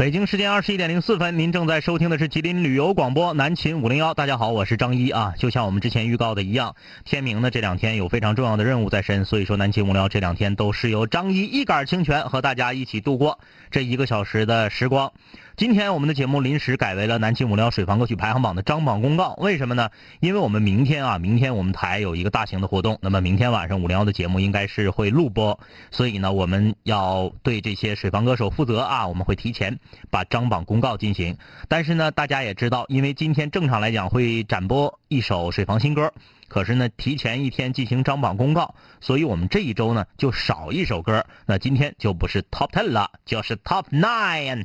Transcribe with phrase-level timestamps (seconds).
[0.00, 4.14] 北京时间二十一点零四分，您正在收听的是吉林旅游广播南秦五零幺。
[4.14, 5.34] 大家好，我是张一啊。
[5.36, 13.38] 就像我们之前预告的一样，天明呢这两天有非常重要的任务在身，所以说南秦五零幺这两天都是由张一一杆清泉和大家一起度过
[13.70, 15.12] 这一个小时的时光。
[15.60, 19.90] 今天我们的节目临时改为了南秦五零幺水房歌曲排行榜的张榜公告，为什么呢？
[20.20, 29.78] 因为我们明天啊，明天我们台有一个大型的活动，那么明天晚上五零幺的节目应该是会录播，所以呢，我们要对这些水房歌手负责啊，我们会提前
[30.10, 31.36] 把张榜公告进行。
[31.68, 36.10] 但是呢，大家也知道，因为今天正常来讲会展播一首水房新歌，
[36.48, 44.64] 可是呢，提前一天进行张榜公告，所以我们这一周呢就少一首歌，那今天就不是 Top Ten 了，就是 Top Nine。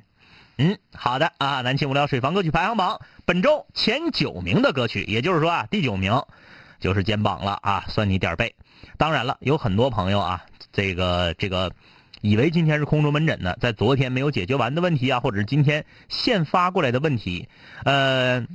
[0.58, 6.23] 嗯，好的啊，南青无聊水房歌曲排行榜本周前九名的歌曲，也就是说啊，第九名
[6.80, 8.55] 就是肩膀了啊，算你点背。
[8.98, 11.73] 当然了，有很多朋友啊，这个这个
[12.22, 17.49] 以为今天是空中门诊呢，在昨天没有解决完的问题啊，或者是今天现发过来的问题，
[17.84, 18.46] 呃，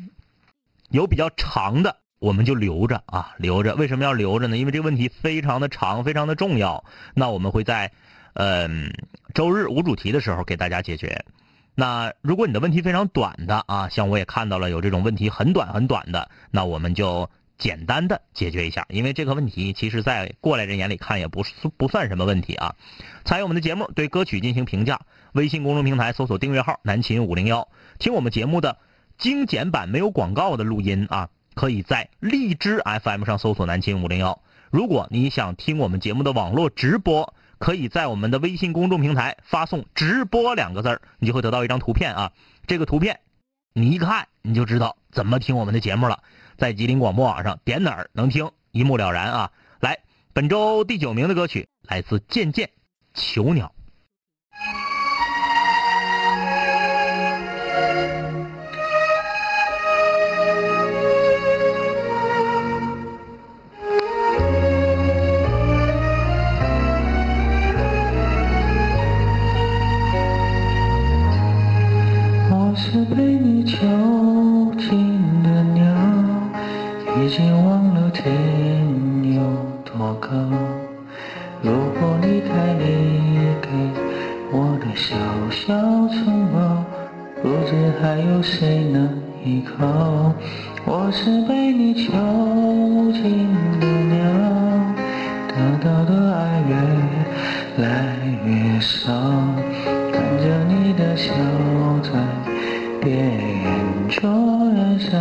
[0.89, 3.75] 有比较长的，我们就留着啊，留着。
[3.75, 4.57] 为什么要留着呢？
[4.57, 6.83] 因为这个问题非常的长，非常的重要。
[7.13, 7.93] 那我们会在
[8.33, 8.91] 嗯
[9.35, 11.27] 周日无主题的时候给大家解决。
[11.75, 22.75] 那如果你的问题非常短的啊，像我也看到了有这种问题很短很短的，那我们就简单的解决一下，因为这个问题其实在过来人眼里看也不是不算什么问题啊。
[23.25, 25.01] 参与我们的节目，对歌曲进行评价，
[25.33, 28.77] 微信公众平台搜索订阅号“南秦五零幺”，听我们节目的
[29.17, 34.43] 精简版没有广告的录音啊，可以在荔枝 FM 上搜索“南秦五零幺”。
[34.71, 37.33] 如果你想听我们节目的网络直播。
[37.61, 42.33] 可以在我们的微信公众平台发送“直播”两个字儿，你就会得到一张图片啊。
[42.67, 43.21] 这个图片，
[43.75, 46.23] 你一看你就知道怎么听我们的节目了。
[46.57, 49.53] 在吉林广播网上点哪儿能听，一目了然啊。
[49.79, 49.99] 来，
[50.33, 52.71] 本周第九名的歌曲来自渐渐
[53.13, 53.73] 囚鸟。
[72.93, 73.79] 是陪你囚
[74.77, 75.85] 禁的鸟，
[77.17, 78.27] 已经忘了天
[79.33, 79.41] 有
[79.85, 80.29] 多高。
[81.63, 83.69] 如果离开你给
[84.51, 85.15] 我的小
[85.53, 85.73] 小
[86.09, 86.85] 城堡，
[87.41, 89.09] 不知还有谁能
[89.45, 90.35] 依靠。
[90.85, 92.11] 我是被你囚
[93.13, 93.47] 禁
[93.79, 94.25] 的鸟，
[95.47, 96.75] 得到的爱越
[97.85, 99.13] 来越少，
[100.13, 101.33] 看着你的笑
[102.03, 102.40] 在。
[103.01, 105.17] 边缘就燃烧，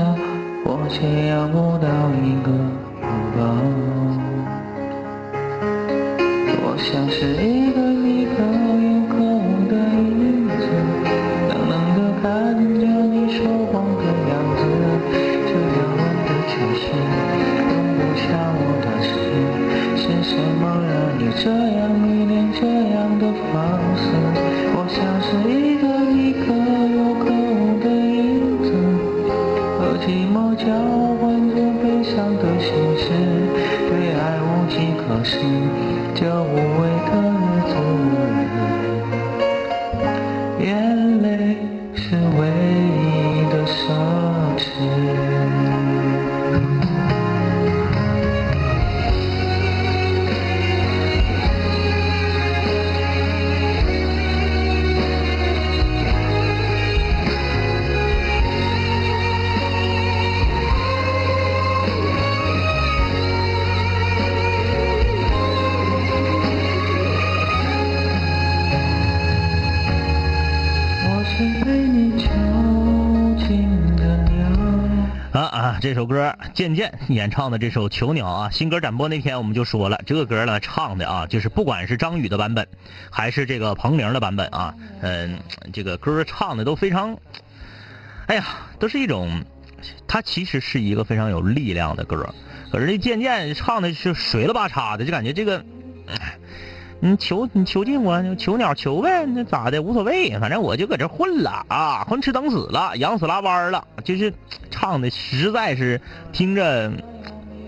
[0.65, 1.87] 我却要不到
[2.19, 3.07] 一个拥
[3.37, 3.39] 抱。
[6.61, 10.67] 我像是一个你可有可无的影子，
[11.47, 12.27] 冷冷的看
[12.81, 14.61] 着你说谎的样子。
[15.47, 16.83] 这样温的气息，
[17.63, 18.27] 容不下
[18.59, 19.09] 我的心。
[19.95, 21.47] 是什么让你这
[21.79, 22.59] 样迷恋这
[22.91, 23.23] 样的
[23.53, 23.55] 方
[23.95, 24.03] 式？
[24.75, 25.87] 我像是一个
[76.59, 82.67] 渐渐演唱的这首《囚鸟》啊，新歌展播那天我们就说了，这个歌呢唱的啊，就是不管是张宇的版本，
[83.09, 85.39] 还是这个彭玲的版本啊，嗯，
[85.71, 87.17] 这个歌唱的都非常，
[88.27, 88.45] 哎呀，
[88.77, 89.41] 都是一种，
[90.05, 92.35] 它其实是一个非常有力量的歌，
[92.73, 95.63] 可是这渐渐唱的是水了吧叉的，就感觉这个。
[97.01, 104.33] 你囚你囚禁我，囚鸟囚呗，那咋的无所谓，反正我就搁这混了啊，混吃等死了，养死拉弯了，就是
[104.79, 105.99] 唱的实在是
[106.31, 106.89] 听着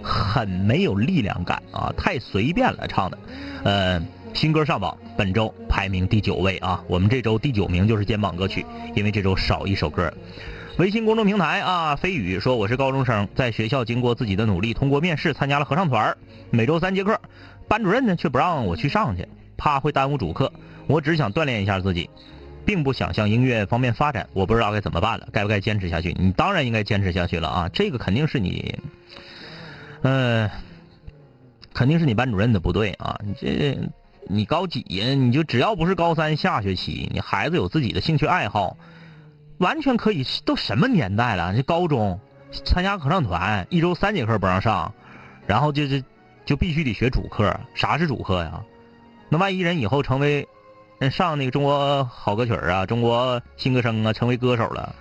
[0.02, 3.18] 很没有力量感啊，太随便了唱的。
[3.64, 4.02] 呃，
[4.34, 8.66] 新歌上榜，本周排名第九位啊，我们这周第九名就是肩膀歌曲，
[8.96, 10.12] 因为这周少一首歌。
[10.78, 16.16] 微信公众平台啊，飞宇说我是高中生，在学校经过自己的努力，通过面试参加了合唱团，
[16.50, 17.20] 每周三节课。
[17.68, 19.28] 班主任呢却不让我去上去，
[19.58, 20.54] 怕会耽误主课。
[20.88, 22.10] 我只想锻炼一下自己。
[22.66, 26.16] 并不想向音乐方面发展，我不知道该怎么办了，该不该坚持下去？
[26.20, 27.70] 你当然应该坚持下去了啊！
[27.70, 28.80] 这个肯定是你，
[30.02, 30.50] 呃，
[31.74, 33.20] 肯定是你班主任的不对啊！
[33.24, 33.78] 你这
[34.28, 35.06] 你高几呀？
[35.16, 38.78] 你就只要不是高三下学期，你孩子有自己的兴趣爱好，
[39.58, 40.24] 完全可以。
[40.46, 41.56] 都什么年代了？
[41.56, 42.20] 这高中
[42.66, 44.94] 参加合唱团，一周三节课不让上，
[45.48, 46.04] 然后就是
[46.46, 47.60] 就必须得学主课。
[47.74, 48.62] 啥是主课呀？
[49.30, 50.48] 那万一人以后成为……
[51.10, 54.94] 上那个中国好歌曲啊，中国新歌声啊，成为歌手了，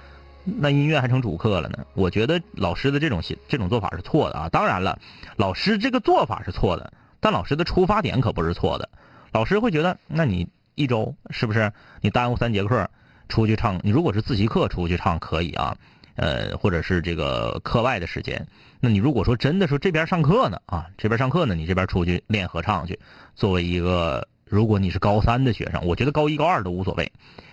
[0.44, 1.84] 那音乐还成主课了呢？
[1.92, 4.48] 我觉得老师的这种这种做法是错的啊！
[4.48, 4.98] 当然了，
[5.36, 8.88] 老师这个做法是错的，但老师的出发点可不是错的。
[9.32, 11.70] 老师会觉得，那你一周是不是
[12.00, 12.88] 你耽误三节课
[13.28, 13.78] 出去唱？
[13.82, 15.76] 你如果是自习课出去唱可以啊，
[16.16, 18.46] 呃，或者是这个课外的时间。
[18.80, 22.98] 那你如果说真的说这边上课呢啊，这边上课呢，你这边出去练合唱去，
[23.34, 24.26] 作为一个。
[24.50, 27.12] 如果你是高三的学生，我觉得高一高二都无所谓。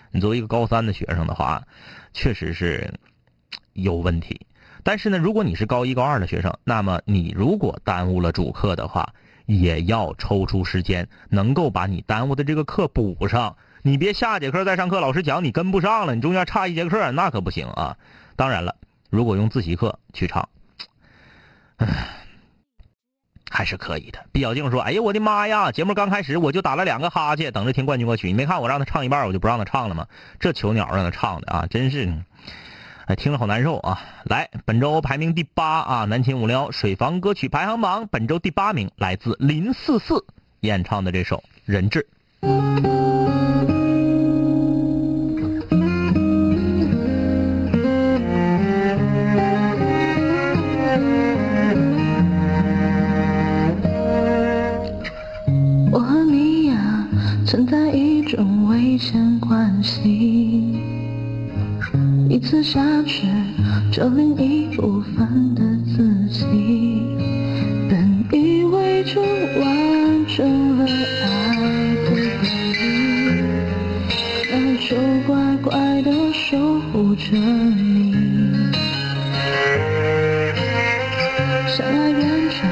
[0.10, 1.62] 你作为一个高三的学生的话，
[2.12, 2.92] 确实是
[3.74, 4.48] 有问题。
[4.84, 9.14] 但是呢，如果你是高一高二的学生，那么你如果耽误了主课的话，
[9.46, 13.56] 也要抽出时间，能够把你耽误的这个课补上。
[13.84, 17.96] 你别下节课再上课，老师讲你跟不上了，你中间差一节课，那可不行啊。
[18.36, 18.76] 当然了，
[19.12, 20.50] 如果用自习课去唱，
[21.78, 22.27] 唉。
[23.50, 24.20] 还是可以的。
[24.32, 25.72] 毕小静说：“哎呀，我的妈呀！
[25.72, 28.28] 节目刚开始我就打了两个哈欠，等着听冠军歌曲。
[28.28, 30.08] 你没看我让他唱一半，我就不让他唱了吗？
[30.40, 32.14] 这囚鸟让他唱的啊，真是，
[33.06, 34.02] 哎，听着好难受啊！
[34.26, 40.26] 来，本周排名第八啊，南秦五幺水房歌曲排行榜本周第八名，来自林四四
[40.62, 42.06] 演唱的这首《人质》。”
[58.98, 60.82] 种危险关系，
[62.30, 63.28] 一次下去，
[63.92, 66.44] 就另一部分的自己。
[67.88, 71.56] 本以为就完整了爱
[72.06, 72.82] 的规律，
[74.52, 74.98] 那就
[75.28, 76.58] 乖乖的守
[76.92, 78.16] 护着你。
[81.68, 82.68] 相爱变成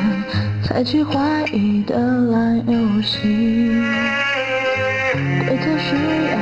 [0.64, 1.96] 猜忌怀疑的
[2.32, 3.20] 烂游戏。
[5.48, 5.96] 规则需
[6.32, 6.36] 要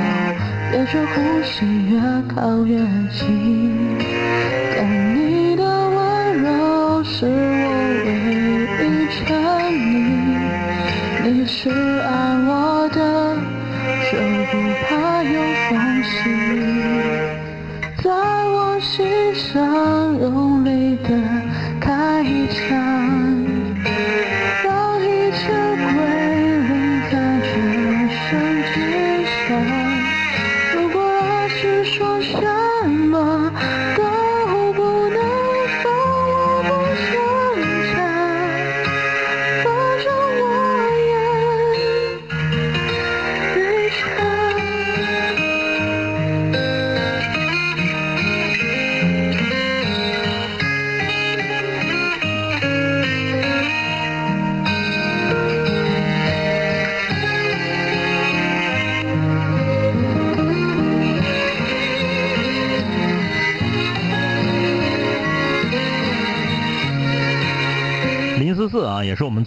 [0.71, 1.99] 越着呼吸越
[2.33, 2.77] 靠越
[3.11, 3.97] 近，
[4.77, 4.77] 但
[5.15, 7.52] 你的温柔是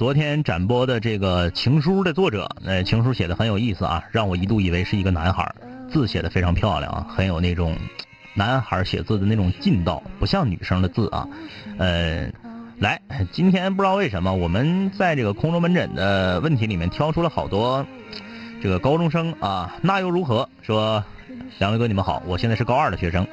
[0.07, 5.53] 昨天展播的这个情书的作者，呃，情书写的很有意思啊，让我一度以为是一个男孩，
[5.91, 7.77] 字写的非常漂亮啊，很有那种
[8.33, 11.27] 男孩写字的那种劲道，不像女生的字啊。
[11.79, 12.31] 呃，
[12.79, 17.85] 来，今天不知道为什么我们在这个空中门诊的问题里面挑出了好多
[18.63, 20.49] 这个高中生啊，那又如何？
[20.63, 21.03] 说
[21.59, 23.27] 两位哥你们好，我现在是高二的学生，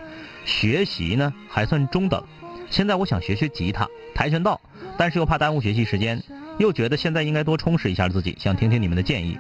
[0.44, 2.24] 学习呢还算中等，
[2.72, 4.60] 现在我想学学吉他、跆拳道。
[4.96, 6.22] 但是又怕耽误学习时间，
[6.58, 9.38] 又觉得现在应该多充实一下自己，想听听你们的建议。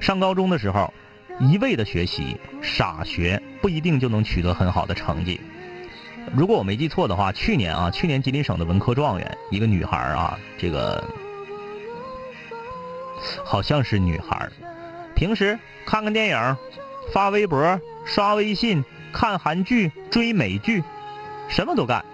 [0.00, 0.92] 上高中的时候，
[1.40, 5.40] 一味的学习，傻学，不一定就能取得很好的成绩。
[6.34, 11.02] 如果我没记错的话，去年啊，去年吉林省的文科状元，一个女孩啊，这个
[13.44, 14.48] 好像是女孩，
[15.14, 16.56] 平时看看电影，
[17.12, 20.82] 发微博，刷微信，看韩剧，追美剧，
[21.48, 22.04] 什么都干，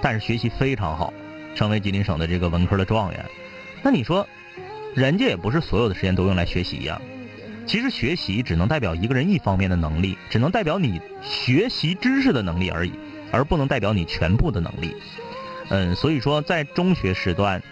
[0.00, 1.12] 但是学习非常好。
[1.54, 3.24] 成为吉林省的这个文科的状元，
[3.82, 4.26] 那你说，
[4.94, 7.00] 人家也不是所有的时间都用来学习呀。
[7.66, 12.92] 其实学习只能代表一个人一方面的能力，只能代表你学习知识的能力而已，
[13.30, 14.96] 而不能代表你全部的能力。
[15.68, 17.62] 嗯，所以说在中学时段，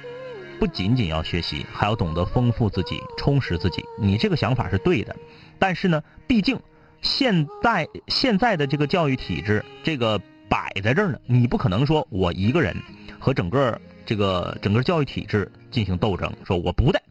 [0.61, 3.83] 不仅仅要学习，还要懂得丰富自己、充实自己。
[3.99, 5.17] 你这个想法是对的，
[5.59, 6.61] 但是呢，毕竟
[7.01, 12.77] 现在现在的这个教育体制，这个摆在这儿呢，你不可能说我一个人
[13.19, 17.03] 和整个这个整个教育体制进行斗争，说我不的，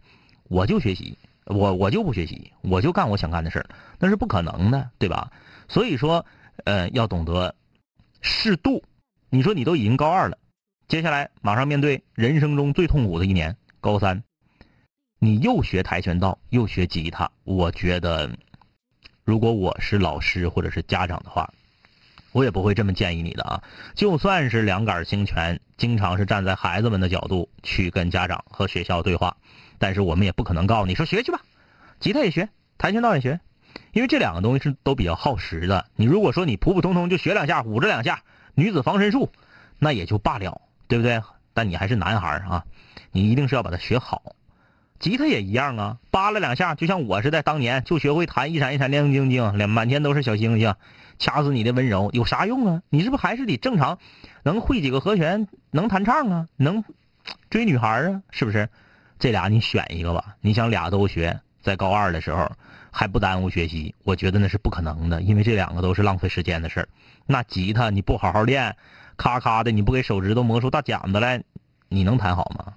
[0.50, 3.64] 我就学习，我我就不学习，我就干我想干的事，
[4.00, 5.32] 那是不可能的，对吧？
[5.68, 6.26] 所以说，
[6.64, 7.54] 呃，要懂得
[8.22, 8.82] 适度。
[9.30, 10.38] 你说你都已经高二了，
[10.88, 14.24] 接下来马上面对人生中最痛苦的一年，高三，
[15.20, 18.32] 你又学跆拳道，又学吉他，我觉得。
[19.24, 21.52] 如果我是老师或者是家长的话，
[22.36, 23.64] 我也不会这么建议你的啊。
[23.94, 29.38] 就算是两杆清泉，经常是站在孩子们的角度去跟家长和学校对话，
[29.78, 31.40] 但是我们也不可能告诉你说学去吧，
[32.02, 33.40] 吉他也学，跆拳道也学，
[33.94, 35.86] 因为这两个东西是都比较耗时的。
[35.96, 38.22] 你如果说你普普通通就学两下，舞着两下
[38.54, 39.32] 女子防身术，
[39.80, 41.22] 那也就罢了，对不对？
[41.54, 42.66] 但你还是男孩啊，
[43.14, 44.22] 你一定是要把它学好。
[45.00, 50.74] 吉他也一样啊，扒拉两下，就像我似的，当年就学会弹一闪一闪亮晶晶，满天都是小星星，
[51.18, 52.82] 掐死你的温柔，有啥用啊？
[52.90, 53.98] 你是不是还是得正常，
[54.44, 56.84] 能会几个和弦，能弹唱啊，能
[57.50, 58.22] 追女孩啊？
[58.32, 58.70] 是不是？
[59.18, 60.36] 这俩你选一个吧。
[60.42, 62.52] 你想俩都学，在高二的时候
[62.92, 66.88] 还不耽误学习，我觉得那是不可能的，因为这两个都是浪费时间的事儿。
[67.26, 68.76] 那吉他你不好好练，
[69.18, 71.44] 咔咔的，你不给手指头磨出大茧子来，
[71.88, 72.74] 你能弹好吗？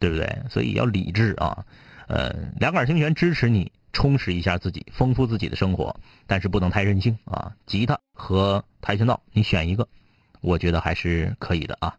[0.00, 0.42] 对不对？
[0.48, 1.64] 所以要理智啊，
[2.06, 5.94] 呃，两杆清泉支持你充实一下自己，丰富自己的生活，
[6.26, 7.52] 但是不能太任性啊。
[7.66, 9.88] 吉他和跆拳道，你选一个，
[10.40, 11.96] 我觉得还是可以的啊。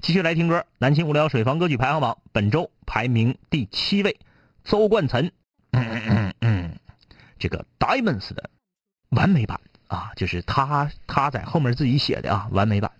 [0.00, 4.18] 继续来听歌，南青无聊水房歌曲排行榜本周排名第七位，
[4.64, 5.30] 邹冠岑，
[7.38, 8.50] 这个 Diamonds 的
[9.10, 12.90] 完美版啊，就是他他在后面自己写的啊，完美版。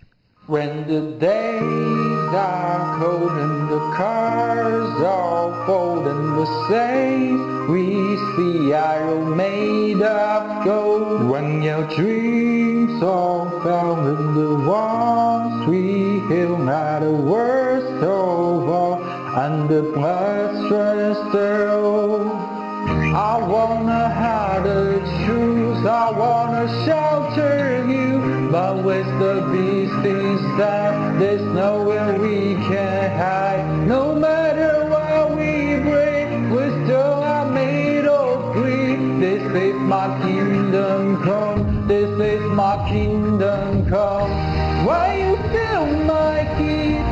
[0.47, 8.73] When the day are cold and the cars all cold and the saints we see
[8.73, 11.29] are made of gold.
[11.29, 19.03] When your dreams are found in the ones we heal not the worst of all
[19.35, 20.33] and the blood
[21.29, 22.31] still.
[23.15, 30.03] I wanna hide the truth, I wanna shelter you, but with the beast
[30.57, 33.87] there's nowhere we can hide.
[33.87, 39.21] No matter what we break, we're still are made of greed.
[39.21, 44.29] This is my kingdom come, this is my kingdom come.
[44.85, 47.02] Why you feel my heat?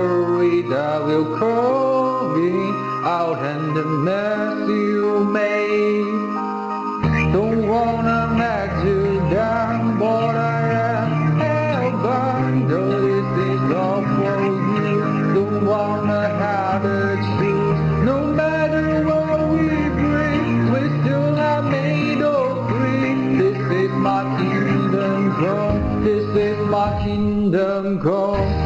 [0.69, 2.51] will call me
[3.03, 3.85] out and the
[27.03, 28.64] kingdom come.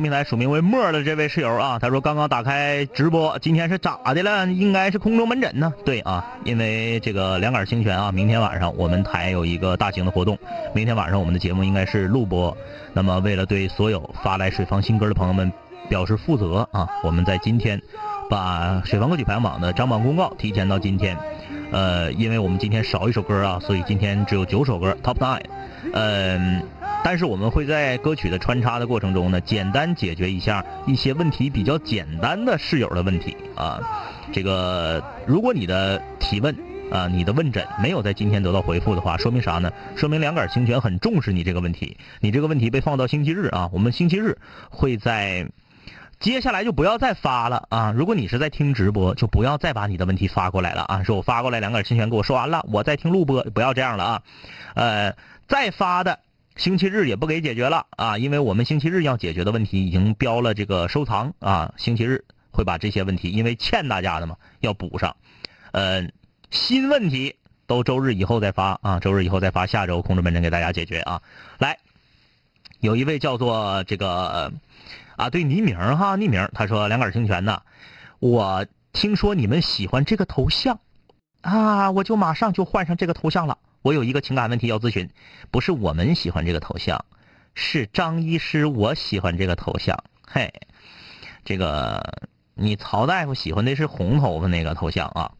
[0.00, 4.46] 平台署名为沫儿的这位室友啊，他说刚刚打开直播，今天是咋的了？
[4.46, 5.72] 应该是空中门诊呢。
[5.84, 10.38] 对啊，因为这个两杆清泉啊，明天晚上我们台有一个大型的活动，
[10.74, 12.56] 明天晚上我们的节目应该是录播。
[12.92, 15.52] 那么为了对所有发来水房新歌的朋友们
[15.88, 17.80] 表示负责啊，我们在今天
[18.28, 21.16] 把水房歌曲排行榜的张榜公告提前到今天。
[21.70, 25.42] 呃，因为我们今天少一首歌啊，所以今天只有九首歌 Top Nine。
[25.92, 26.62] 嗯、
[27.02, 33.80] 但是我们会在歌曲的穿插的过程中呢，简单解决一下一些问题比较简单的室友的问题啊。
[34.32, 36.54] 这个，如果你的提问
[36.90, 39.72] 啊，你的问诊没有在今天得到回复的话，说明啥呢？
[39.96, 44.36] 说明两杆清泉很重视你这个问题，你这个问题被放到星期日啊，我们星期日
[44.70, 45.48] 会在。
[46.20, 47.94] 接下来就不要再发了啊！
[47.96, 51.04] 如果你是在听直播，就不要再把你的问题发过来了啊！
[51.04, 54.22] 说我发过来两杆清泉给我说完了，我在听录播，不要这样了啊！
[54.74, 55.14] 呃，
[55.46, 56.18] 再发的
[56.58, 65.14] 星期日也不给解决了啊，因为我们星期日要解决的问题已经标了这个收藏啊，星期日会把这些问题，因为欠大家的嘛，要补上。
[65.70, 66.08] 呃，
[66.50, 67.36] 新问题
[67.68, 71.22] 都周日以后再发啊，周日以后再发，下周控制门诊给大家解决啊。
[71.58, 71.78] 来，
[72.80, 74.52] 有一位叫做这个
[75.14, 77.62] 啊，对匿名哈，匿名，他说两杆清泉呢，
[78.18, 80.80] 我听说你们喜欢这个头像
[81.42, 83.56] 啊，我就马上就换上这个头像了。
[83.88, 85.08] 我有一个情感问题要咨询，
[85.50, 87.06] 不是我们喜欢这个头像，
[87.54, 89.96] 是张医师我喜欢这个头像。
[90.26, 90.52] 嘿，
[91.42, 95.32] 这个你曹大夫喜欢的是红头发那个头像啊。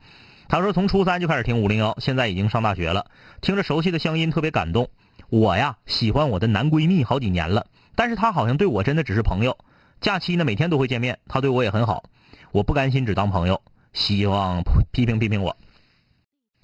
[0.48, 3.04] 他说从初三就开始听五零幺，现在已经上大学了，
[3.42, 4.88] 听着熟悉的乡音特别感动。
[5.28, 9.58] 我呀喜欢我的男闺蜜好几年了，但是他好像对我真的只是朋友。
[10.00, 12.04] 假期呢每天都会见面，他对我也很好，
[12.50, 13.60] 我不甘心只当朋友，
[13.92, 15.54] 希望批评批评我。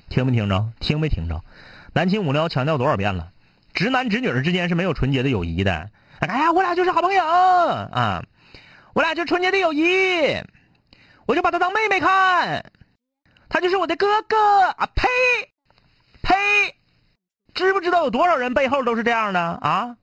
[0.09, 0.73] 听没听着？
[0.81, 1.43] 听没听着？
[1.95, 3.31] 南秦五聊强调多少遍了？
[3.73, 5.89] 直男直女之间是没有纯洁的友谊的。
[6.19, 8.21] 哎呀，我俩就是好朋友啊，
[8.95, 10.37] 我俩就纯洁的友谊，
[11.27, 12.65] 我就把他当妹妹看，
[13.49, 14.37] 他就是我的哥哥
[14.77, 14.89] 啊！
[14.97, 15.07] 呸
[16.23, 16.35] 呸，
[17.55, 19.97] 知不知道有多少人背后都是这样的啊？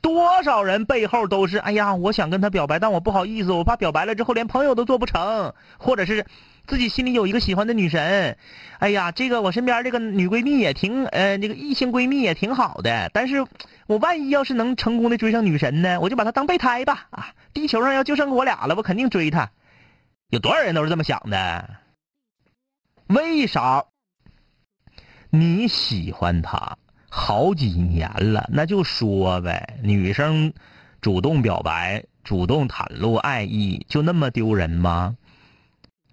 [0.00, 6.26] 多少人背后都是哎呀，我想跟他表白，但我不好意思，我怕表白了之后连朋友都做不成，或者是。
[6.68, 8.36] 自己心里有一个喜欢的女神，
[8.78, 13.10] 哎呀，这个我身边这个女闺蜜也挺，呃，这个异性闺蜜也挺好的。
[13.14, 13.46] 但是，
[13.86, 17.08] 我万一要是能成功的追上女神呢，我就把她当备胎吧。
[17.10, 19.50] 啊，地球上要就剩我俩了，我肯定追她。
[20.28, 21.70] 有多少人都是这么想的？
[23.06, 23.82] 为啥？
[25.30, 26.76] 你喜欢她
[27.08, 29.78] 好几年了，那就说呗。
[29.82, 30.52] 女生
[31.00, 35.16] 主动表白、主动袒露爱意，就那么丢人吗？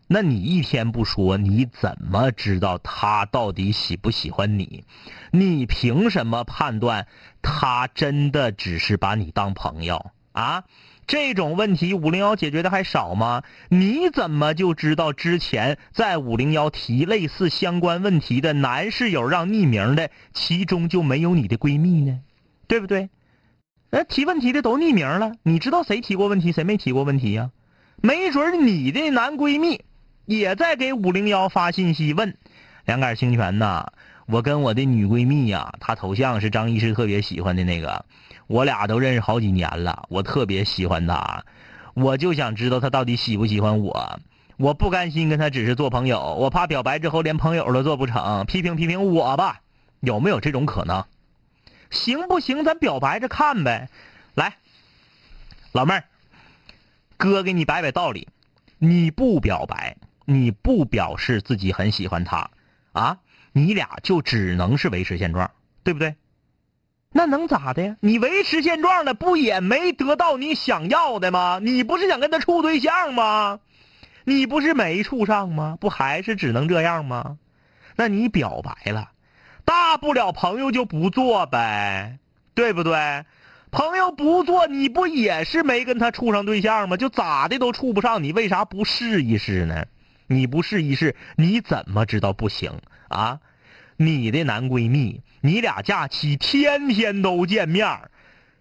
[0.07, 4.83] 那你一天不说，你怎么知道他到底喜不喜欢你？
[5.31, 7.07] 你凭什么判断
[7.41, 10.63] 他真的只是把你当朋友啊？
[11.07, 13.43] 这种问题五零幺解决的还少吗？
[13.69, 22.19] 你怎么就知道之前在五零幺提类似相关问题的男室友让匿名的，其中就没有你的闺蜜呢？
[22.67, 23.09] 对不对？
[23.89, 27.49] 那提问题的都匿名了，你知道谁提过问题，谁没提过问题呀？
[28.01, 29.81] 没准你的男闺蜜。
[30.25, 32.35] 也在给五零幺发信息问，
[32.85, 33.87] 两杆清泉呐，
[34.25, 38.05] 我跟我的女闺蜜呀，她头像是张医师特别喜欢的那个，
[38.47, 41.43] 我俩都认识好几年了，我特别喜欢她，
[41.93, 44.19] 我就想知道她到底喜不喜欢我，
[44.57, 49.61] 我不甘心跟她只是做朋友，我怕表白之后连朋友都做不成，批评批评我吧，
[49.99, 51.05] 有没有这种可能？
[51.91, 52.63] 行不行？
[52.63, 53.89] 咱表白着看呗，
[54.33, 54.57] 来，
[55.71, 56.03] 老妹儿，
[57.15, 58.27] 哥给你摆摆道理，
[58.79, 59.95] 你不表白。
[60.25, 62.49] 你不表示自己很喜欢他，
[62.91, 63.19] 啊，
[63.53, 65.49] 你俩就只能是维持现状，
[65.83, 66.15] 对不对？
[67.11, 67.95] 那能咋的呀？
[68.01, 71.59] 你维持现状了不也没得到你想要的吗？
[71.61, 73.59] 你不是想跟他处对象吗？
[74.25, 75.77] 你不是没处上吗？
[75.79, 77.37] 不还是只能这样吗？
[77.95, 79.11] 那你表白了，
[79.63, 82.17] 大不了朋友就不做呗，
[82.53, 83.23] 对不对？
[83.71, 86.97] 朋友不做，你不也是没跟他处上对象吗？
[86.97, 89.85] 就咋的都处不上，你为啥不试一试呢？
[90.27, 92.71] 你不试一试，你怎么知道不行
[93.09, 93.39] 啊？
[93.97, 97.87] 你的男闺蜜，你俩假期天天都见面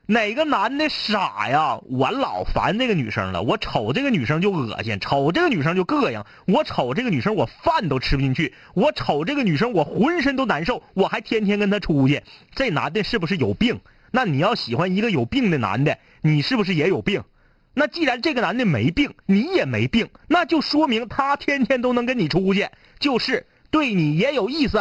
[0.07, 1.81] 哪个男的傻呀？
[1.85, 12.23] 我老烦这个女生了，我瞅这个女生就恶心，瞅这个女生就膈应，我瞅这个女生我饭都吃不进去，我瞅这个女生我浑身都难受，我还天天跟她出去，
[12.55, 13.81] 这男的是不是有病？
[14.11, 17.25] 那你要喜欢一个有病的男的，你是不是也有病？
[17.75, 22.69] 那既然这个男的没病，你也没病，那就说明他天天都能跟你出去，
[23.01, 24.81] 就是对你也有意思，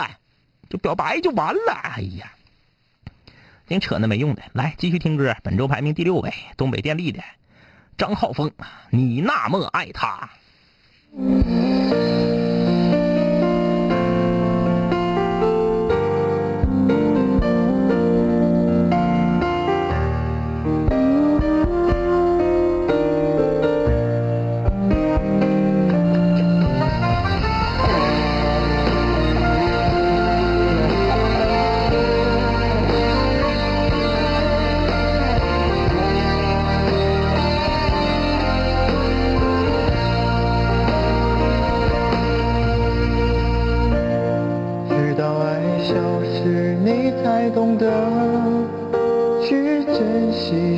[0.69, 1.73] 就表白就完了。
[1.73, 2.31] 哎呀，
[3.67, 4.43] 净扯那没用的。
[4.53, 5.35] 来，继续听歌。
[5.41, 7.23] 本周排名第六位，东北电力的
[7.97, 8.51] 张浩峰，
[8.91, 10.29] 你那么爱他。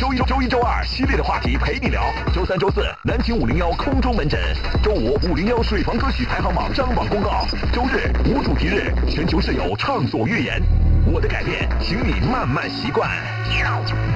[0.00, 2.02] 周一、周一、周二系列的话题陪你聊。
[2.32, 4.40] 周三、周四南秦五零幺空中门诊。
[4.82, 7.46] 周五五零幺水房歌曲排行榜张榜公告。
[7.70, 10.62] 周日无主题日，全球室友畅所欲言。
[11.04, 13.10] 我的改变，请你慢慢习惯。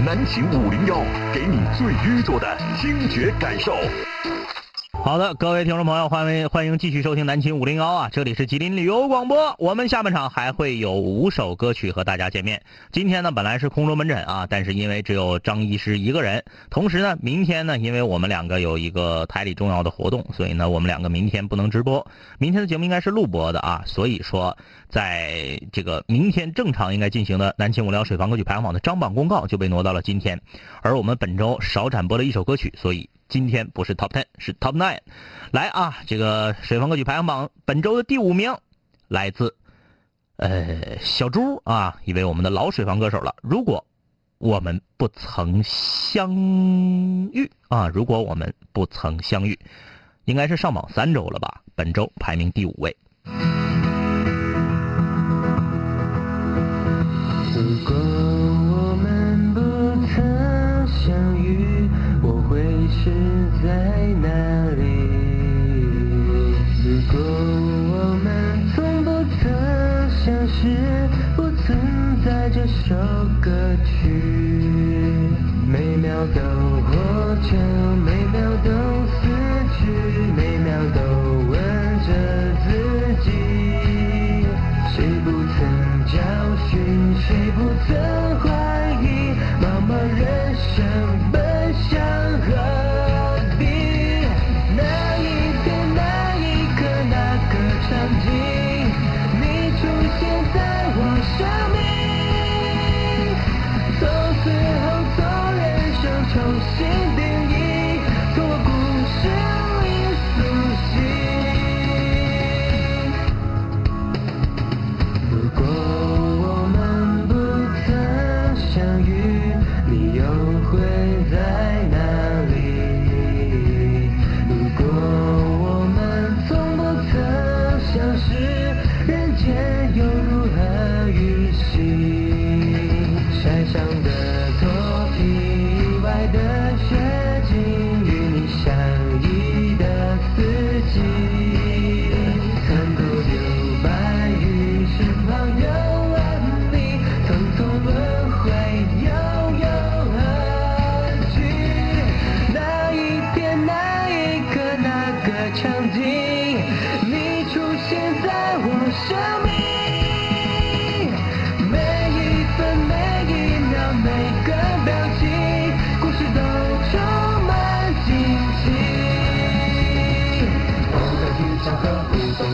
[0.07, 0.97] 南秦五零幺，
[1.35, 3.77] 给你最愚拙的听觉感受。
[5.05, 9.55] 好的，各位听众朋友，欢迎欢迎继续收听南秦五零幺啊，这里是吉林旅游广播。
[9.59, 12.63] 我们下半场还会有五首歌曲和大家见面。
[12.91, 22.07] 今天呢，本来是空中门诊啊，但是因为只有张医师一个人，同时呢，明天呢，因为我们两个有一个台里重要的活动，所以呢，我们两个明天不能直播。
[22.39, 24.57] 明天的节目应该是录播的啊，所以说，
[24.89, 30.41] 在这个明天正常应该进行的南秦五聊水房歌曲排行榜的张榜公告就被挪到了今天，
[30.81, 33.11] 而我们本周少展播了一首歌曲，所以。
[33.35, 35.01] 今天不是 Top Ten，是 Top Nine。
[35.51, 38.55] 来啊，这个水房歌曲排行榜本周的第五名，
[39.09, 39.57] 来自
[40.37, 43.35] 呃小猪啊，一位我们的老水房歌手了。
[43.43, 43.85] 如果
[44.39, 49.59] 我们不曾相遇啊，如果我们不曾相遇，
[50.27, 51.61] 应该是上榜三周了吧？
[51.75, 52.97] 本周排名第五位。
[63.05, 63.11] 是
[63.63, 63.69] 在
[64.23, 64.29] 哪
[64.79, 64.83] 里？
[66.83, 68.27] 如果我们
[68.75, 69.11] 从不
[69.43, 69.43] 曾
[70.25, 70.57] 相识，
[71.37, 71.77] 不存
[72.25, 72.95] 在这首
[73.43, 73.51] 歌
[73.85, 74.34] 曲。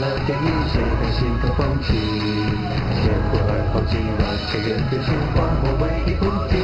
[0.00, 1.92] 了电影，谁的心头风起？
[1.92, 6.56] 先不而后继，万千人的情话我唯一不提。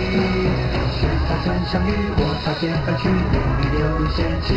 [0.96, 4.48] 是他曾相遇，我擦肩而去，命运留人嫌弃。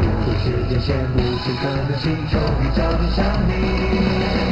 [0.00, 4.43] 如果时间线无尽可能性，终于找到想你。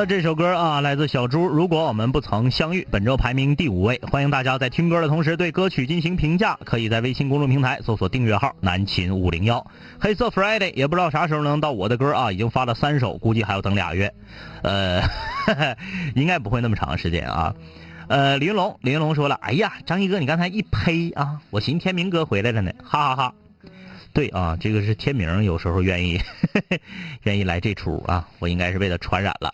[0.00, 1.46] 的，这首歌啊，来自小猪。
[1.46, 4.00] 如果我们不曾相遇，本周排名第五位。
[4.10, 9.64] 欢迎大家在听歌的同时对歌曲进行评价，可以在微信公众平台搜索订阅号“南秦五零幺”。
[10.00, 14.14] 黑色 Friday 也不知道啥时候能到我的歌啊，已经发了三首，估计还要等俩月，
[14.62, 15.02] 呃，
[16.16, 17.54] 应该不会那么长时间啊。
[18.08, 23.34] 呃，李云龙，李云龙说了，哎呀，张一哥，你刚才一呸啊，我寻天明哥回来了呢，哈哈哈
[24.14, 26.18] 对啊，这个是天明，有时候愿意
[27.24, 29.52] 愿意来这出啊，我应该是被他传染了。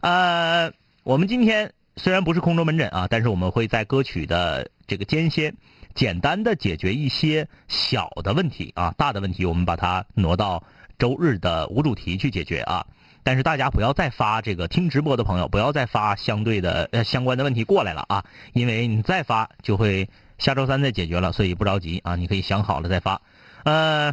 [0.00, 5.54] 呃，我们今天虽然不是空中门诊啊，但是我们会在歌曲的这个间歇，
[5.94, 10.62] 简单的解决一些小的问题啊，大的问题我们把它挪到
[10.98, 12.86] 周日的无主题去解决啊。
[13.22, 23.20] 但是大家不要再发这个听直播的朋友，不要再发相对的呃相关的问题过来了啊，因为你再发就会下周三再解决了，所以不着急啊，你可以想好了再发。
[23.64, 24.12] 呃，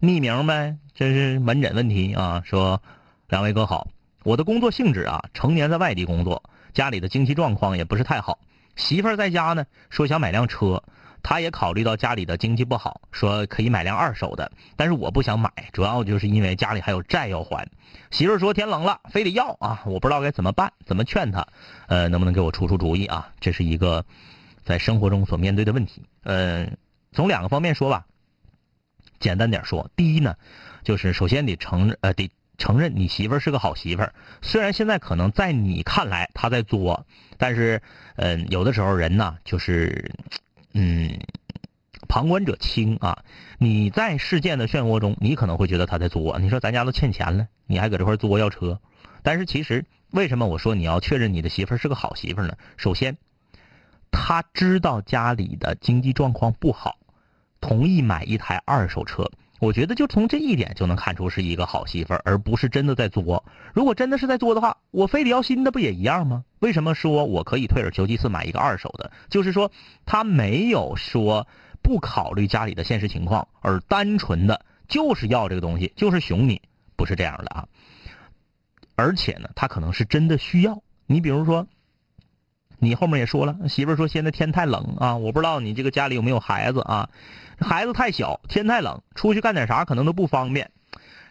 [0.00, 2.42] 匿名呗，这是门诊问题啊。
[2.46, 2.80] 说，
[3.28, 3.88] 两位哥好，
[4.28, 6.42] 我的工作性质啊，成年在外地工作，
[6.74, 8.38] 家里的经济状况也不是太好。
[8.76, 10.82] 媳妇儿在家呢，说想买辆车，
[11.22, 17.66] 她也考虑到家里的经济不好，说可以买辆二手的，但是我不想买，主要就是因为家里还有债要还。
[18.10, 21.46] 媳妇儿说天冷了，非得要啊，我不知道该怎么办，怎么劝她？
[21.86, 23.32] 呃，能不能给我出出主意啊？
[23.40, 24.04] 这是一个
[24.62, 26.02] 在生活中所面对的问题。
[26.24, 26.76] 嗯、
[27.12, 28.04] 从两个方面说吧。
[29.20, 30.36] 简单点说，第一呢，
[30.84, 34.12] 就是首先得承呃得承认你媳妇儿是个好媳妇儿。
[34.42, 37.06] 虽然现在可能在你看来她在作，
[37.38, 37.80] 但是
[38.16, 40.12] 嗯、有的时候人呢就是
[40.74, 41.18] 嗯
[42.08, 43.24] 旁观者清啊。
[43.58, 46.38] 你在事件的漩涡中，你可能会觉得她在作。
[46.38, 48.80] 你说咱家都欠钱了，你还搁这块作要车，
[49.22, 52.56] 但是其实为什么我说你要确认你的媳妇儿是个好媳妇儿呢？
[52.76, 53.16] 首先，
[54.10, 56.98] 她知道家里的经济状况不好。
[57.60, 63.44] 同意买一台二手车，我觉得就从这一点就能看出是一个好媳妇儿，而不是真的在作。
[63.74, 66.44] 如果真的是在作的话，我非得要新的不也一样吗？
[66.60, 69.10] 为什么说我可以退而求其次买一个二手的？
[69.28, 69.70] 就是说
[70.06, 71.46] 他没有说
[71.82, 76.60] 不考虑家里的现实情况，而单纯的就是要这个东西，就是熊你，
[76.96, 77.66] 不是这样的啊。
[78.94, 80.82] 而且呢，他可能是真的需要。
[81.06, 81.66] 你比如说。
[82.78, 87.08] 你后面也说了，媳妇儿说现在天太冷啊，我不知道你这个家里有没有孩子啊，
[87.60, 90.70] 孩子太小，天太冷，出去干点啥可能都不方便。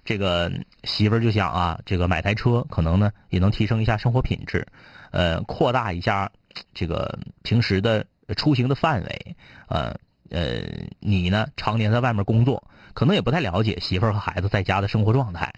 [0.04, 0.50] 这个
[0.86, 4.66] 媳妇儿就想啊，这个买台车可能呢也能提升一下生活品质，
[5.12, 6.32] 呃，扩大一下
[6.74, 8.06] 这个平时的
[8.38, 9.36] 出行的范围，
[9.68, 9.94] 呃
[10.30, 10.62] 呃，
[11.00, 15.54] 你呢常年在外面工作，可能也不太了解媳妇儿和孩子在家的生活状态，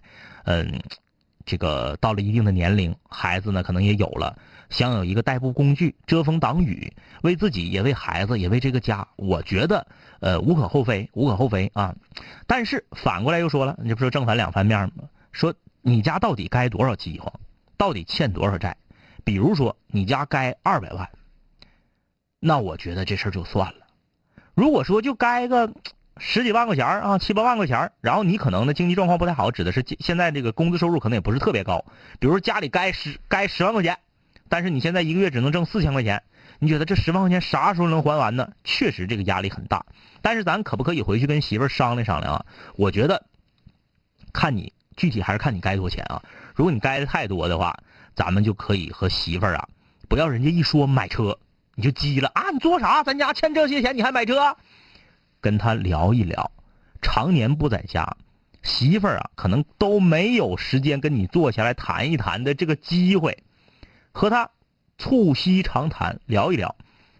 [0.46, 0.80] 嗯，
[1.50, 4.38] 这个到了一定的年龄，孩子呢可能也有了。
[4.70, 9.88] 想有一个代步工具，遮风挡雨，为自己也为孩子也为这个家，我觉得
[10.20, 11.96] 呃无可厚非，无可厚非啊。
[12.46, 15.06] 但是反过来又说了，你不是正反两方面吗？
[15.32, 17.34] 说你家到底该多少饥荒，
[17.78, 18.78] 到底欠多少债？
[19.24, 21.10] 比如说你家该二百万，
[22.40, 23.88] 那我觉得这事儿就算了。
[24.54, 25.74] 如果说就该个
[26.20, 31.84] 十几万块钱啊，七八万块钱，然后你可能呢经济状况不太好，指的是现在这个工资收入可能也不是特别高，
[32.20, 33.98] 比如家里该十该十万块钱。
[34.50, 36.22] 但是你现在一个月只能挣四千块钱，
[36.60, 38.52] 你觉得这十万块钱啥时候能还完呢？
[38.64, 39.86] 确实这个压力很大。
[40.22, 42.46] 但是咱可不可以回去跟媳妇商量商量啊？
[42.76, 43.26] 我觉得，
[44.34, 46.22] 看你具体还是看你该多钱啊。
[46.56, 47.78] 如果你该的太多的话，
[48.16, 49.68] 咱们就可以和媳妇儿啊，
[50.10, 51.38] 不要人家一说买车
[51.76, 52.50] 你就急了啊！
[52.52, 53.04] 你做啥？
[53.04, 54.58] 咱家欠这些钱你还买车？
[55.42, 56.52] 跟他聊一聊，
[57.02, 58.18] 常年不在家，
[58.62, 63.44] 媳妇儿啊可能都没有时间跟你坐下来谈一谈的这个机会。
[64.12, 64.50] 和他
[64.98, 66.76] 促膝长谈，聊一聊，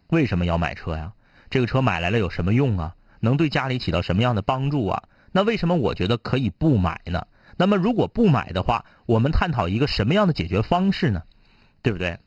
[0.08, 1.14] 为什么要买车呀？
[1.50, 2.96] 这个车买来了有什么用啊？
[3.22, 5.04] 能对家里起到什么样的帮助啊？
[5.32, 7.26] 那为什么我觉得可以不买呢？
[7.58, 11.24] 那么如果不买的话，我们探讨一个什么样的解决方式呢？
[11.82, 12.18] 对不对？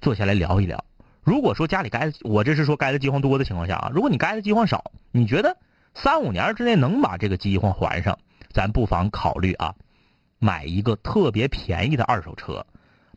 [0.00, 0.84] 坐下来聊一聊。
[1.28, 5.58] 如果说家里该我这是说该的饥荒多的情况下啊，如果你该的饥荒少，你觉得
[5.92, 8.18] 三五年之内能把这个饥荒还上，
[8.50, 9.74] 咱不妨考虑啊，
[10.38, 12.64] 买一个特别便宜的二手车，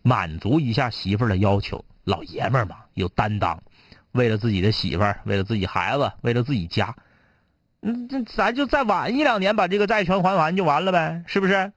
[0.02, 1.86] 满足一下媳妇的要求。
[2.04, 3.64] 老爷们嘛，有担当，
[4.12, 6.94] 为了自己的媳妇儿，为了自己孩子，为了自己家，
[7.82, 11.72] 嗯，这咱就再晚一两年把这个债权还完就完了呗，是不是？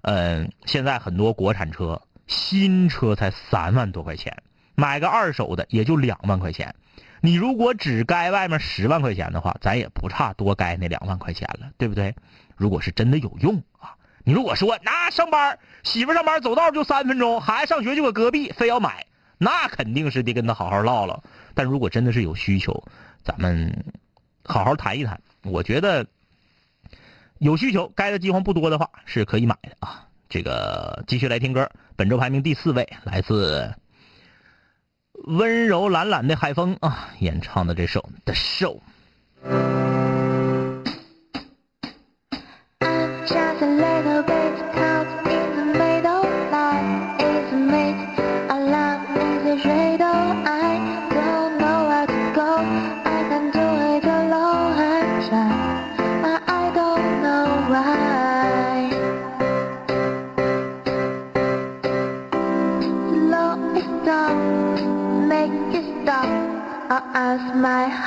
[0.00, 4.36] 嗯，现在很多国产车新车才三万多块钱，
[4.82, 6.74] 买个二手的也就两万块钱。
[7.20, 12.12] 你如果只该外面十万块钱的话，咱也不差多该那两万块钱了，对不对？
[12.56, 19.06] 如果是真的有用啊，你如果说那上班媳妇上班走道就三分钟，孩子上学就搁隔壁，非要买。
[19.38, 21.22] 那肯定是得跟他好好唠唠，
[21.54, 22.82] 但如果真的是有需求，
[23.22, 23.84] 咱们
[24.44, 25.20] 好好谈一谈。
[25.44, 26.04] 我觉得
[27.38, 30.08] 有需求，该的饥荒不多的话是可以买的啊。
[30.28, 33.72] 这个继续来听歌，本周排名第四位，来自
[35.24, 38.78] 温柔懒懒的海风啊演唱的这首《The Show》。
[67.62, 68.01] My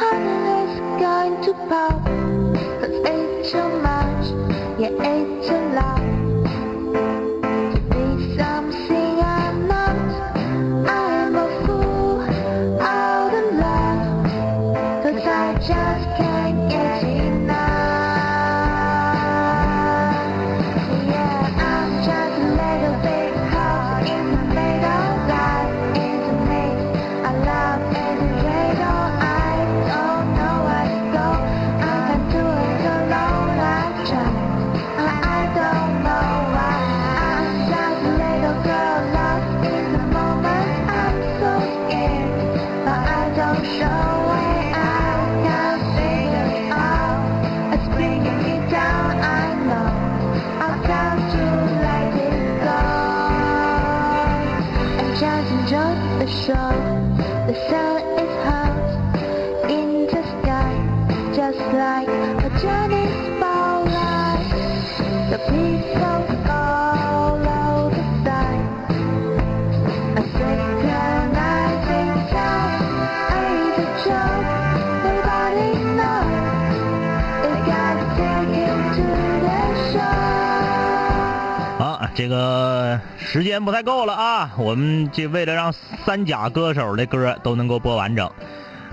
[55.19, 56.71] just enjoy the show.
[57.47, 58.94] The sun is hot
[83.35, 84.53] 时间不太够了啊！
[84.57, 85.73] 我们这为了让
[86.05, 88.31] 三甲歌手的歌都能够播完整，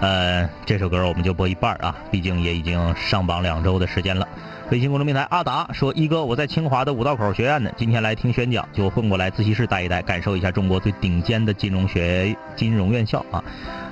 [0.00, 4.26] 呃，这首歌我们就播一半啊，毕竟也已经上榜两周的时间了。
[4.72, 13.44] 微信公众平台阿达说：“一哥，我在清华的五道口学院呢，今天来听宣讲，就混过来自习室待一待，感受一下中国最顶尖的金融学金融院校啊。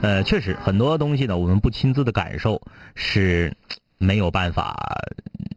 [0.03, 2.61] 呃，确实很多东西呢，我们不亲自的感受
[2.97, 3.57] 是
[3.99, 5.01] 没有办法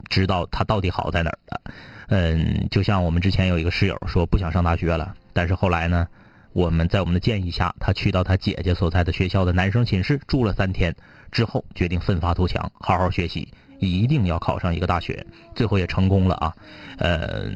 [0.07, 1.61] 知道它到底好在哪儿的。
[2.07, 6.07] 嗯，就像我们之前有一个室友说不想上大学了，但是后来呢，
[6.51, 10.95] 我们在我们的建议下，他去到他姐姐所在的学校的男生寝室住了三天，
[11.31, 13.47] 之后决定奋发图强，好好学习，
[13.79, 15.25] 一定要考上一个大学，
[15.55, 16.53] 最后也成功了啊。
[16.97, 17.49] 呃，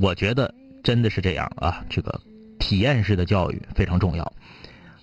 [0.00, 2.20] 我觉得真的是这样啊，这个
[2.58, 4.32] 体验式的教育非常重要，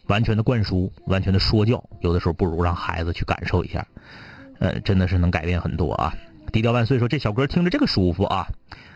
[0.07, 3.85] 完全的灌输，完全的说教，有的时候不如让孩子去感受一下，
[4.59, 6.13] 呃，真的是能改变很多啊。
[6.49, 8.47] 低调万岁说这小歌听着这个舒服啊，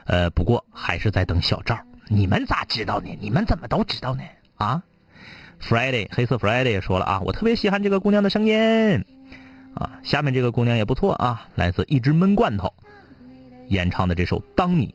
[0.05, 1.77] 呃，不过还是在等小赵。
[2.07, 3.17] 你们咋知道呢？
[3.21, 4.23] 你们怎么都知道呢？
[4.55, 4.83] 啊
[5.61, 9.03] ，Friday 黑色 Friday 也说了啊，我特别喜欢这个姑娘的声音
[9.73, 9.89] 啊。
[10.03, 12.73] 下面这个姑娘也不错啊，来自一只闷罐头
[13.69, 14.87] 演唱的这首《当你》，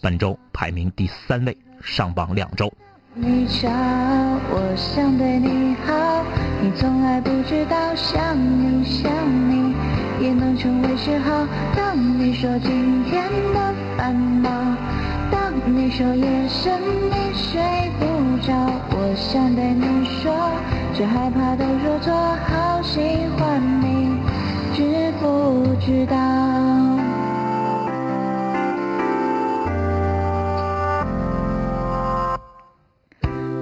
[0.00, 2.72] 本周排名第三位，上榜两周。
[3.14, 6.24] 你瞧，我想对你好，
[6.62, 9.12] 你从来不知道想你想
[9.50, 9.74] 你
[10.22, 11.46] 也能成为嗜好。
[11.76, 14.48] 当你说今天的烦恼，
[15.32, 17.60] 当你说夜深你睡
[17.98, 18.06] 不
[18.46, 18.54] 着，
[18.90, 20.32] 我想对你说，
[20.94, 22.14] 只害怕都说错，
[22.46, 23.00] 好喜
[23.36, 24.16] 欢你，
[24.72, 26.16] 知不知道？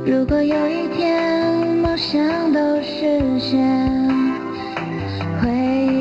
[0.05, 2.21] 如果有一天梦想
[2.53, 3.59] 都实现，
[5.41, 6.00] 回忆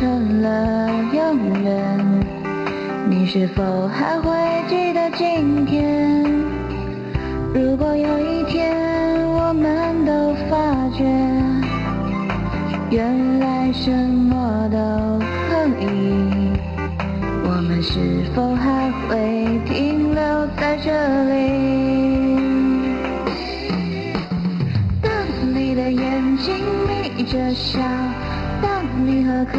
[0.00, 2.24] 成了永远，
[3.10, 4.30] 你是否还会
[4.66, 6.24] 记得今天？
[7.52, 8.74] 如果有一天
[9.28, 11.04] 我们都发觉
[12.90, 14.78] 原来什么都
[15.50, 15.84] 可以，
[17.44, 20.90] 我们是否还会停留在这
[21.28, 22.40] 里？
[25.02, 25.12] 当
[25.54, 26.54] 你的眼睛
[26.88, 27.78] 眯着笑，
[28.62, 29.58] 当你喝可，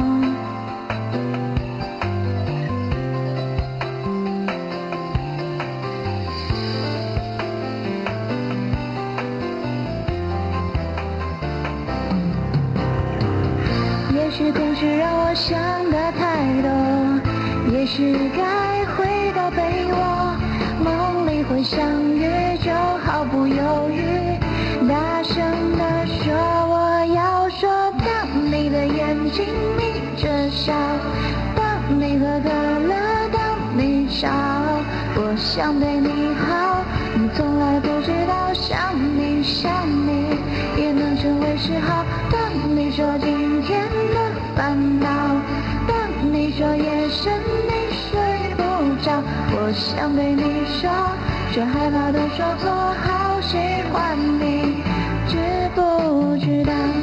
[49.73, 50.89] 想对你说，
[51.53, 52.69] 却害怕都说错，
[53.03, 53.57] 好喜
[53.91, 54.83] 欢你，
[55.27, 55.37] 知
[55.73, 57.00] 不知道？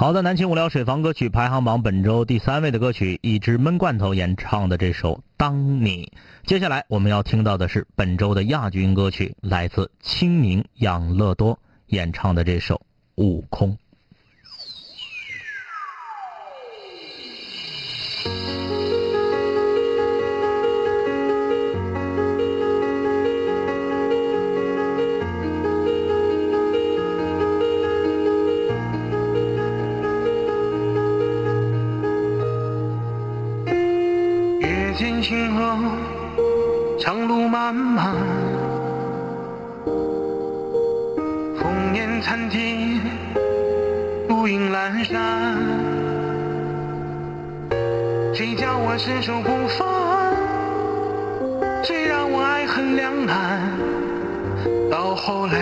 [0.00, 6.04] 好的，南秦无聊水房歌曲排行榜本周第三位的歌曲，一只闷罐头演唱的这首《当你》。
[6.48, 12.76] 接下来我们要听到的是本周的亚军歌曲，来自清明养乐多演唱的这首
[13.16, 13.72] 《悟空》。
[37.50, 38.14] 漫漫，
[41.56, 43.00] 烽烟残尽，
[44.28, 45.56] 孤影阑珊。
[48.34, 49.86] 谁叫我身手不凡？
[51.82, 53.72] 谁让我爱恨两难？
[54.90, 55.54] 到后来，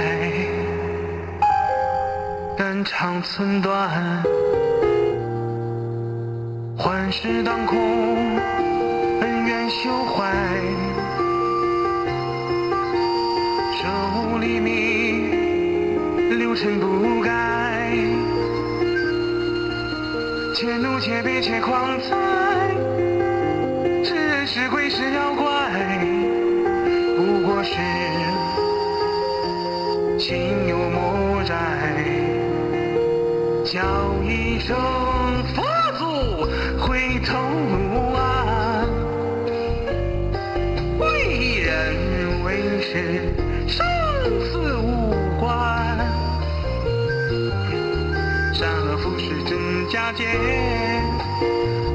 [2.59, 3.89] 肝肠寸断，
[6.77, 7.79] 幻世当空。
[9.21, 10.31] 恩怨休怀，
[14.47, 17.91] 吾黎明，六尘不改。
[20.55, 22.07] 且怒且悲且狂哉，
[24.05, 25.45] 是人是鬼是妖怪，
[27.17, 27.75] 不过是
[30.17, 31.57] 心有魔债。
[33.65, 33.83] 叫
[34.23, 34.77] 一声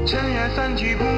[0.06, 1.11] 尘埃散去，不。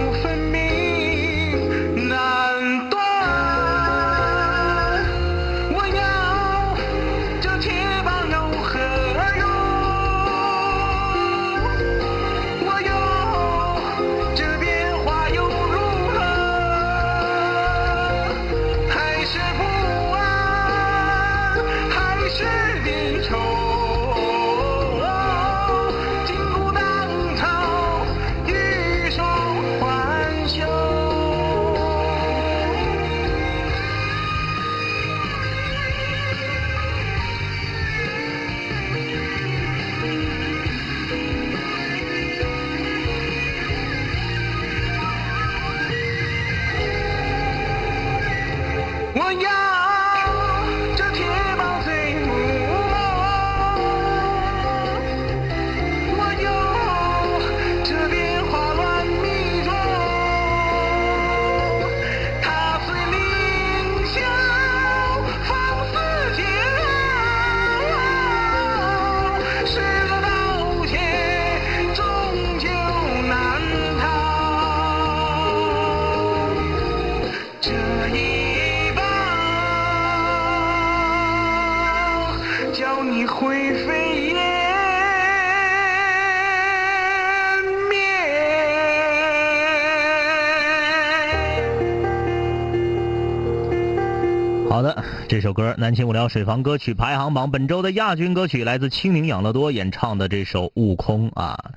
[95.84, 101.72] 南秦五聊水房歌曲排行榜》本周的亚军歌曲来自青柠养乐多演唱的这首《悟空》啊，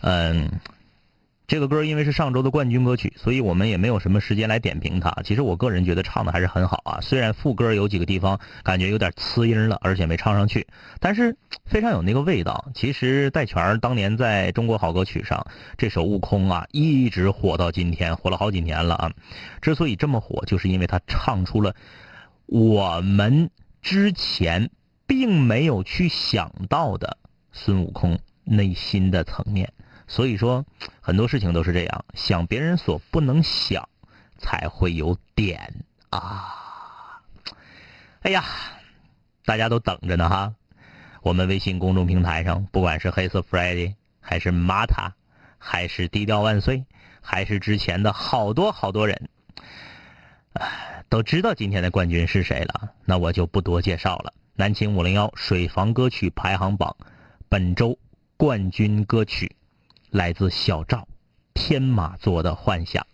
[0.00, 0.50] 嗯。
[1.46, 5.14] 这个歌因为是上周的冠军歌曲，所以我们也没有什么时间来点评它。
[5.22, 10.66] 其实我个人觉得唱的还是很好啊，虽然副歌有几个地方感觉有点呲音了，而且没唱上去，
[11.00, 11.36] 但是
[11.66, 12.70] 非常有那个味道。
[12.74, 15.46] 其实戴荃当年在中国好歌曲上
[15.76, 19.12] 这首《悟空》啊，一直火到今天，火了好几年了啊。
[19.60, 21.76] 之所以这么火，就是因为他唱出了
[22.46, 23.50] 我们
[23.82, 24.70] 之前
[25.06, 27.18] 并没有去想到的
[27.52, 29.72] 孙悟空内心的层面。
[30.06, 30.66] 所以说，
[31.00, 33.88] 很多事情都是这样，想别人所不能想，
[34.38, 37.22] 才会有点啊。
[38.20, 38.44] 哎呀，
[39.46, 40.54] 大家都等着呢哈。
[41.22, 45.12] 我们微信公众平台上，不管是黑色 Friday，还是 Mata，
[45.56, 46.84] 还是低调万岁，
[47.22, 49.30] 还是之前的好多好多人，
[51.14, 52.90] 都知道今天的冠军是谁了。
[53.04, 54.34] 那我就不多介绍了。
[54.56, 56.96] 南秦五零幺水房歌曲排行榜
[57.48, 57.96] 本周
[58.36, 59.54] 冠军歌曲。
[60.10, 61.06] 来自小赵，
[61.54, 63.06] 天马座的幻想。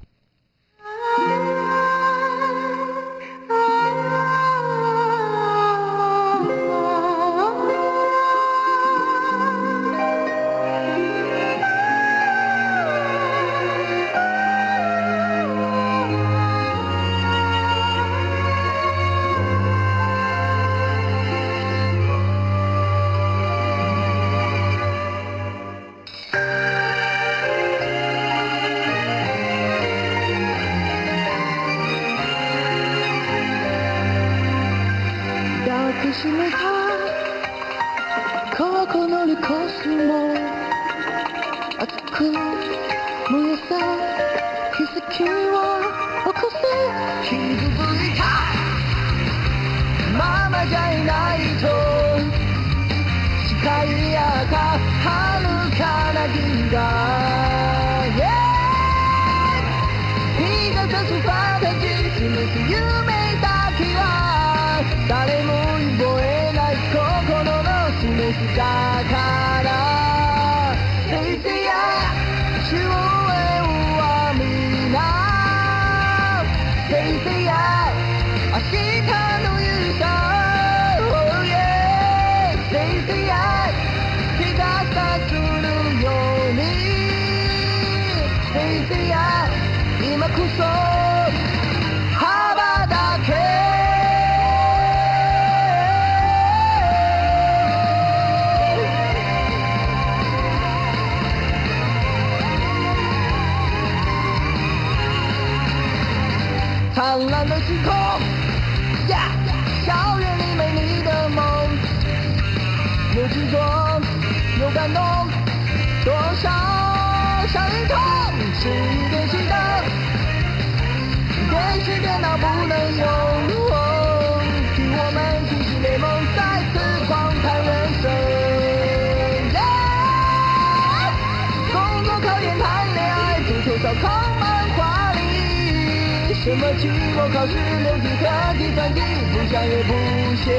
[136.51, 138.25] 什么期末考试六级和
[138.59, 139.01] 计算题，
[139.33, 139.93] 不想也不
[140.35, 140.51] 写。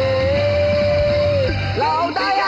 [1.78, 2.41] 老大爷，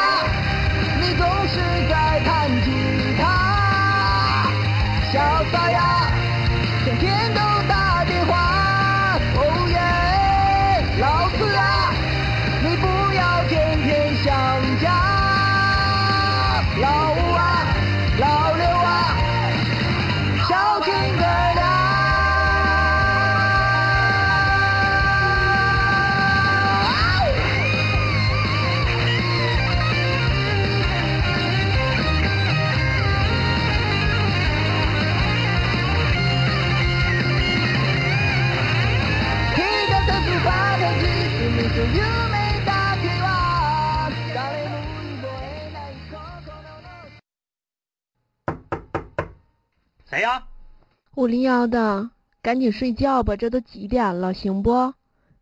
[51.23, 52.09] 五零幺的，
[52.41, 54.93] 赶紧睡觉吧，这都几点了，行不？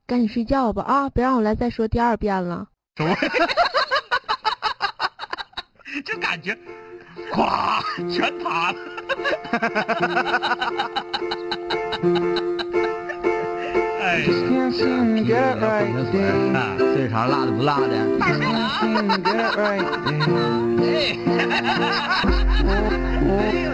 [0.05, 1.09] 赶紧睡觉吧啊！
[1.09, 2.67] 别让我来再说第二遍了。
[2.97, 3.15] 什么？
[6.05, 6.55] 这感觉，
[7.34, 7.82] 咵，
[8.13, 8.77] 全塌了。
[14.03, 14.21] 哎。
[14.21, 16.55] Just can't Dancing girl 粉 right 成 there.
[16.55, 17.88] 啊，岁数长辣的不辣的。
[19.23, 19.84] Girl right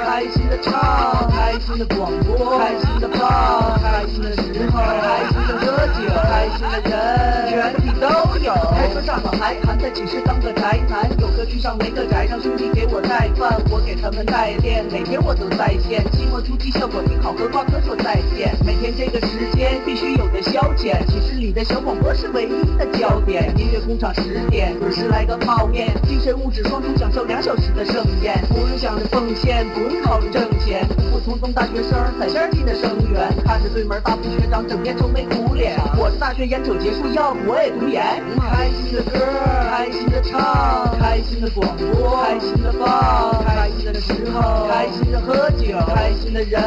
[0.04, 8.06] 开心的唱，开心的广播，开心的放，开心的时候，开心的喝酒，开心的人，全体都
[8.38, 8.52] 有。
[8.74, 16.04] 开车上好还还在寝室当个宅男，有个去上没个宅，让兄弟给我带饭，我给他们带练，每天我都在线。
[16.12, 18.54] 期末突击效果挺好，和挂科说再见。
[18.64, 23.52] 每天这个时间必须有的消遣，寝室里的小广播是唯一的焦点。
[23.56, 38.00] 音乐工厂十点准时来个泡面，精神物质双重享受两小时的盛宴，不用想着奉献，不用考虑挣钱，普普通通大学生在线进的生源，看着对门大副学长整天愁眉苦脸，我的大学研究结束，要不我也读研。
[38.38, 39.18] 开心的歌，
[39.68, 46.62] 开心的唱，开心的广播，开心的放，开心的时候，开心的喝酒，开心的人，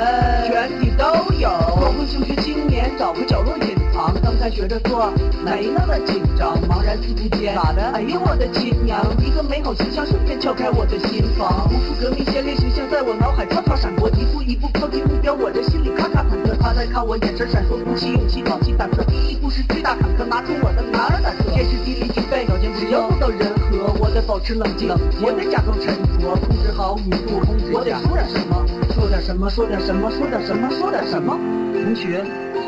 [0.52, 1.06] 全体都
[1.40, 1.50] 有。
[1.80, 3.53] 光棍休学青年找个角落
[4.12, 5.12] 刚开学的做
[5.46, 7.82] 没那么紧张，茫然四顾间，咋的？
[7.94, 9.00] 哎呦，我的亲娘！
[9.20, 16.58] 一个美好形象瞬间敲开我的心房，无数革命先烈形象在我脑海悄悄闪过，一步一步靠近目标，我的心里咔咔忐忑。
[16.60, 19.04] 他在看我，眼神闪烁，鼓起勇气，壮起胆色。
[19.04, 21.44] 第一步是巨大坎坷，拿出我的男儿胆色。
[21.52, 24.90] 天时地利具备，条件只要做到人和，我得保持冷静，
[25.22, 31.40] 我得假装沉着，控制好语速，控制我得说点什么，说点什么，说点什么，说点什么，说点什么。
[31.74, 32.24] 同学，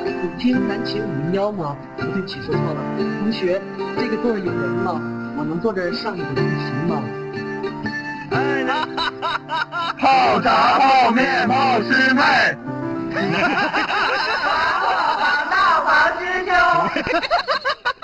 [0.05, 1.75] 你听南秦五零幺吗？
[1.97, 2.79] 对不起，说错了。
[3.19, 3.61] 同学，
[3.97, 5.01] 这个座位有人吗？
[5.37, 7.01] 我能坐这儿上一个自习吗？
[9.97, 12.21] 泡茶、泡面、泡师妹。
[15.49, 15.89] 大王
[16.19, 16.51] 师兄。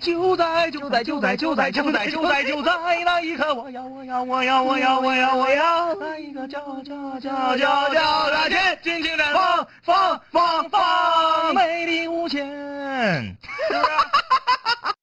[0.00, 2.72] 就在就在就在就在就在就在就在
[3.04, 12.46] 那一刻，我要我要我要我要我要我要那一个叫叫叫叫叫的天，尽情绽放放放放，美丽无限。
[12.46, 14.94] 是不是？